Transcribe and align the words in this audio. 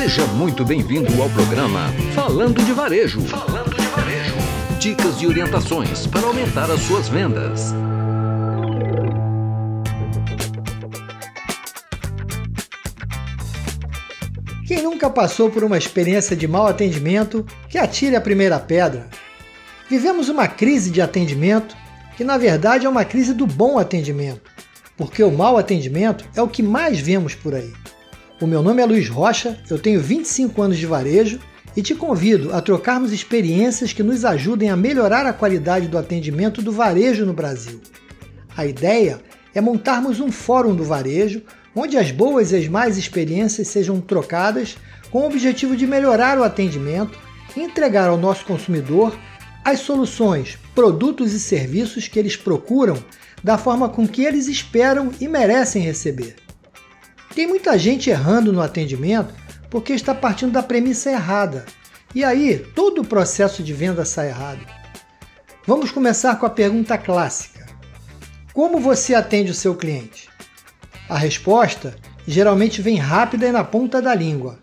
Seja 0.00 0.24
muito 0.26 0.64
bem-vindo 0.64 1.20
ao 1.20 1.28
programa 1.30 1.92
Falando 2.14 2.64
de 2.64 2.72
Varejo. 2.72 3.20
Falando 3.22 3.74
de 3.74 3.84
Varejo. 3.88 4.36
Dicas 4.78 5.20
e 5.20 5.26
orientações 5.26 6.06
para 6.06 6.24
aumentar 6.24 6.70
as 6.70 6.80
suas 6.82 7.08
vendas. 7.08 7.74
Quem 14.68 14.84
nunca 14.84 15.10
passou 15.10 15.50
por 15.50 15.64
uma 15.64 15.76
experiência 15.76 16.36
de 16.36 16.46
mau 16.46 16.68
atendimento, 16.68 17.44
que 17.68 17.76
atire 17.76 18.14
a 18.14 18.20
primeira 18.20 18.60
pedra. 18.60 19.08
Vivemos 19.90 20.28
uma 20.28 20.46
crise 20.46 20.92
de 20.92 21.02
atendimento 21.02 21.76
que, 22.16 22.22
na 22.22 22.38
verdade, 22.38 22.86
é 22.86 22.88
uma 22.88 23.04
crise 23.04 23.34
do 23.34 23.48
bom 23.48 23.80
atendimento, 23.80 24.48
porque 24.96 25.24
o 25.24 25.32
mau 25.32 25.58
atendimento 25.58 26.24
é 26.36 26.40
o 26.40 26.46
que 26.46 26.62
mais 26.62 27.00
vemos 27.00 27.34
por 27.34 27.52
aí. 27.52 27.72
O 28.40 28.46
meu 28.46 28.62
nome 28.62 28.80
é 28.80 28.86
Luiz 28.86 29.08
Rocha, 29.08 29.58
eu 29.68 29.80
tenho 29.80 30.00
25 30.00 30.62
anos 30.62 30.78
de 30.78 30.86
varejo 30.86 31.40
e 31.76 31.82
te 31.82 31.92
convido 31.92 32.54
a 32.54 32.60
trocarmos 32.60 33.12
experiências 33.12 33.92
que 33.92 34.00
nos 34.00 34.24
ajudem 34.24 34.70
a 34.70 34.76
melhorar 34.76 35.26
a 35.26 35.32
qualidade 35.32 35.88
do 35.88 35.98
atendimento 35.98 36.62
do 36.62 36.70
varejo 36.70 37.26
no 37.26 37.32
Brasil. 37.32 37.80
A 38.56 38.64
ideia 38.64 39.20
é 39.52 39.60
montarmos 39.60 40.20
um 40.20 40.30
fórum 40.30 40.72
do 40.72 40.84
varejo 40.84 41.42
onde 41.74 41.98
as 41.98 42.12
boas 42.12 42.52
e 42.52 42.56
as 42.56 42.68
mais 42.68 42.96
experiências 42.96 43.66
sejam 43.66 44.00
trocadas 44.00 44.76
com 45.10 45.22
o 45.22 45.26
objetivo 45.26 45.76
de 45.76 45.84
melhorar 45.84 46.38
o 46.38 46.44
atendimento 46.44 47.18
e 47.56 47.60
entregar 47.60 48.08
ao 48.08 48.16
nosso 48.16 48.44
consumidor 48.44 49.18
as 49.64 49.80
soluções, 49.80 50.56
produtos 50.76 51.32
e 51.32 51.40
serviços 51.40 52.06
que 52.06 52.20
eles 52.20 52.36
procuram 52.36 53.02
da 53.42 53.58
forma 53.58 53.88
com 53.88 54.06
que 54.06 54.22
eles 54.22 54.46
esperam 54.46 55.10
e 55.20 55.26
merecem 55.26 55.82
receber. 55.82 56.47
Tem 57.38 57.46
muita 57.46 57.78
gente 57.78 58.10
errando 58.10 58.52
no 58.52 58.60
atendimento 58.60 59.32
porque 59.70 59.92
está 59.92 60.12
partindo 60.12 60.50
da 60.50 60.60
premissa 60.60 61.08
errada. 61.08 61.64
E 62.12 62.24
aí, 62.24 62.58
todo 62.74 63.02
o 63.02 63.06
processo 63.06 63.62
de 63.62 63.72
venda 63.72 64.04
sai 64.04 64.30
errado. 64.30 64.66
Vamos 65.64 65.92
começar 65.92 66.34
com 66.34 66.46
a 66.46 66.50
pergunta 66.50 66.98
clássica: 66.98 67.64
Como 68.52 68.80
você 68.80 69.14
atende 69.14 69.52
o 69.52 69.54
seu 69.54 69.76
cliente? 69.76 70.28
A 71.08 71.16
resposta 71.16 71.94
geralmente 72.26 72.82
vem 72.82 72.96
rápida 72.96 73.46
e 73.46 73.52
na 73.52 73.62
ponta 73.62 74.02
da 74.02 74.12
língua. 74.16 74.58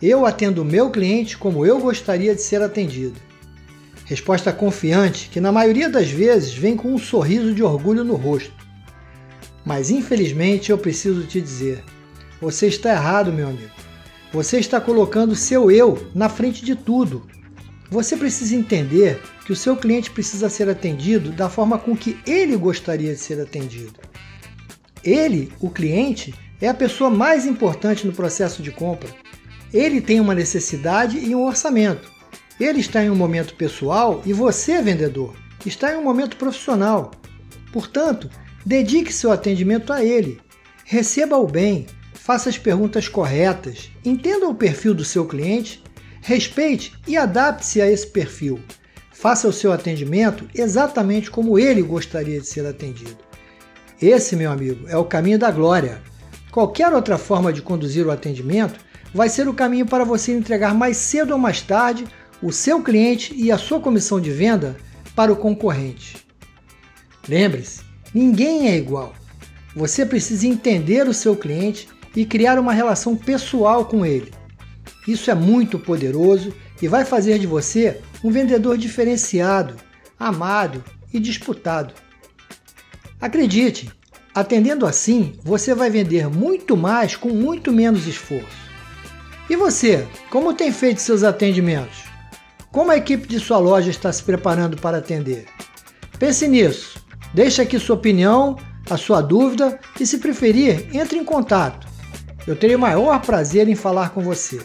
Eu 0.00 0.24
atendo 0.24 0.62
o 0.62 0.64
meu 0.64 0.92
cliente 0.92 1.36
como 1.36 1.66
eu 1.66 1.80
gostaria 1.80 2.36
de 2.36 2.42
ser 2.42 2.62
atendido. 2.62 3.18
Resposta 4.04 4.52
confiante 4.52 5.28
que 5.28 5.40
na 5.40 5.50
maioria 5.50 5.88
das 5.88 6.08
vezes 6.08 6.54
vem 6.54 6.76
com 6.76 6.94
um 6.94 6.98
sorriso 6.98 7.52
de 7.52 7.64
orgulho 7.64 8.04
no 8.04 8.14
rosto. 8.14 8.54
Mas 9.64 9.90
infelizmente 9.90 10.70
eu 10.70 10.78
preciso 10.78 11.26
te 11.26 11.40
dizer: 11.40 11.82
você 12.42 12.66
está 12.66 12.90
errado, 12.90 13.32
meu 13.32 13.48
amigo. 13.48 13.70
Você 14.32 14.58
está 14.58 14.80
colocando 14.80 15.36
seu 15.36 15.70
eu 15.70 16.10
na 16.12 16.28
frente 16.28 16.64
de 16.64 16.74
tudo. 16.74 17.24
Você 17.88 18.16
precisa 18.16 18.56
entender 18.56 19.22
que 19.46 19.52
o 19.52 19.56
seu 19.56 19.76
cliente 19.76 20.10
precisa 20.10 20.48
ser 20.48 20.68
atendido 20.68 21.30
da 21.30 21.48
forma 21.48 21.78
com 21.78 21.96
que 21.96 22.18
ele 22.26 22.56
gostaria 22.56 23.12
de 23.14 23.20
ser 23.20 23.40
atendido. 23.40 23.92
Ele, 25.04 25.52
o 25.60 25.70
cliente, 25.70 26.34
é 26.60 26.68
a 26.68 26.74
pessoa 26.74 27.08
mais 27.10 27.46
importante 27.46 28.04
no 28.04 28.12
processo 28.12 28.60
de 28.60 28.72
compra. 28.72 29.08
Ele 29.72 30.00
tem 30.00 30.18
uma 30.18 30.34
necessidade 30.34 31.18
e 31.18 31.36
um 31.36 31.44
orçamento. 31.44 32.10
Ele 32.58 32.80
está 32.80 33.04
em 33.04 33.10
um 33.10 33.14
momento 33.14 33.54
pessoal 33.54 34.20
e 34.26 34.32
você, 34.32 34.82
vendedor, 34.82 35.36
está 35.64 35.92
em 35.92 35.96
um 35.96 36.02
momento 36.02 36.36
profissional. 36.36 37.12
Portanto, 37.72 38.28
dedique 38.66 39.12
seu 39.12 39.30
atendimento 39.30 39.92
a 39.92 40.04
ele. 40.04 40.40
Receba-o 40.84 41.46
bem, 41.46 41.86
faça 42.22 42.48
as 42.48 42.56
perguntas 42.56 43.08
corretas, 43.08 43.90
entenda 44.04 44.46
o 44.46 44.54
perfil 44.54 44.94
do 44.94 45.04
seu 45.04 45.26
cliente, 45.26 45.82
respeite 46.20 46.92
e 47.04 47.16
adapte-se 47.16 47.82
a 47.82 47.90
esse 47.90 48.06
perfil. 48.06 48.60
Faça 49.10 49.48
o 49.48 49.52
seu 49.52 49.72
atendimento 49.72 50.48
exatamente 50.54 51.28
como 51.28 51.58
ele 51.58 51.82
gostaria 51.82 52.40
de 52.40 52.46
ser 52.46 52.64
atendido. 52.64 53.18
Esse, 54.00 54.36
meu 54.36 54.52
amigo, 54.52 54.86
é 54.88 54.96
o 54.96 55.04
caminho 55.04 55.36
da 55.36 55.50
glória. 55.50 56.00
Qualquer 56.52 56.92
outra 56.92 57.18
forma 57.18 57.52
de 57.52 57.60
conduzir 57.60 58.06
o 58.06 58.10
atendimento 58.12 58.78
vai 59.12 59.28
ser 59.28 59.48
o 59.48 59.54
caminho 59.54 59.86
para 59.86 60.04
você 60.04 60.32
entregar 60.32 60.74
mais 60.74 60.98
cedo 60.98 61.32
ou 61.32 61.38
mais 61.38 61.60
tarde 61.60 62.06
o 62.40 62.52
seu 62.52 62.80
cliente 62.84 63.34
e 63.34 63.50
a 63.50 63.58
sua 63.58 63.80
comissão 63.80 64.20
de 64.20 64.30
venda 64.30 64.76
para 65.16 65.32
o 65.32 65.36
concorrente. 65.36 66.24
Lembre-se, 67.28 67.80
ninguém 68.14 68.68
é 68.68 68.76
igual. 68.76 69.12
Você 69.74 70.06
precisa 70.06 70.46
entender 70.46 71.08
o 71.08 71.14
seu 71.14 71.34
cliente 71.34 71.88
e 72.14 72.24
criar 72.24 72.58
uma 72.58 72.72
relação 72.72 73.16
pessoal 73.16 73.84
com 73.84 74.04
ele. 74.04 74.32
Isso 75.06 75.30
é 75.30 75.34
muito 75.34 75.78
poderoso 75.78 76.54
e 76.80 76.88
vai 76.88 77.04
fazer 77.04 77.38
de 77.38 77.46
você 77.46 78.00
um 78.22 78.30
vendedor 78.30 78.76
diferenciado, 78.76 79.76
amado 80.18 80.84
e 81.12 81.18
disputado. 81.18 81.94
Acredite, 83.20 83.90
atendendo 84.34 84.86
assim, 84.86 85.38
você 85.42 85.74
vai 85.74 85.90
vender 85.90 86.28
muito 86.28 86.76
mais 86.76 87.16
com 87.16 87.28
muito 87.30 87.72
menos 87.72 88.06
esforço. 88.06 88.62
E 89.48 89.56
você, 89.56 90.06
como 90.30 90.54
tem 90.54 90.72
feito 90.72 91.00
seus 91.00 91.22
atendimentos? 91.22 92.04
Como 92.70 92.90
a 92.90 92.96
equipe 92.96 93.28
de 93.28 93.38
sua 93.38 93.58
loja 93.58 93.90
está 93.90 94.10
se 94.12 94.22
preparando 94.22 94.76
para 94.76 94.98
atender? 94.98 95.46
Pense 96.18 96.48
nisso. 96.48 97.04
Deixe 97.34 97.60
aqui 97.60 97.78
sua 97.78 97.96
opinião, 97.96 98.56
a 98.88 98.96
sua 98.96 99.20
dúvida 99.20 99.78
e, 100.00 100.06
se 100.06 100.18
preferir, 100.18 100.88
entre 100.92 101.18
em 101.18 101.24
contato. 101.24 101.91
Eu 102.46 102.56
terei 102.56 102.74
o 102.74 102.78
maior 102.78 103.20
prazer 103.20 103.68
em 103.68 103.74
falar 103.74 104.10
com 104.10 104.20
você. 104.20 104.60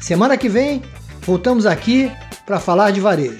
Semana 0.00 0.36
que 0.36 0.48
vem, 0.48 0.82
voltamos 1.22 1.64
aqui 1.64 2.10
para 2.44 2.58
falar 2.58 2.90
de 2.90 3.00
varejo. 3.00 3.38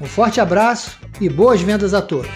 Um 0.00 0.06
forte 0.06 0.40
abraço 0.40 0.98
e 1.20 1.28
boas 1.28 1.60
vendas 1.60 1.94
a 1.94 2.02
todos! 2.02 2.30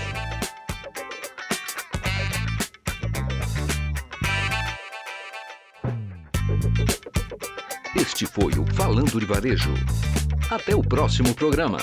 Este 7.94 8.26
foi 8.26 8.53
o 8.59 8.66
Falando 8.75 9.20
de 9.20 9.26
Varejo. 9.26 9.72
Até 10.50 10.75
o 10.75 10.82
próximo 10.82 11.34
programa. 11.34 11.78